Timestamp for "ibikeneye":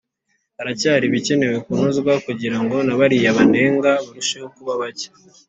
1.07-1.55